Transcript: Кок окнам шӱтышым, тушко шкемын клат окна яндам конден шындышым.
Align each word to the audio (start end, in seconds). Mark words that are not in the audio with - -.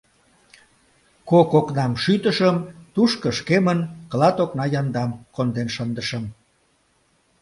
Кок 1.29 1.49
окнам 1.59 1.93
шӱтышым, 2.03 2.55
тушко 2.93 3.27
шкемын 3.37 3.79
клат 4.11 4.37
окна 4.43 4.65
яндам 4.79 5.11
конден 5.35 5.67
шындышым. 5.75 6.23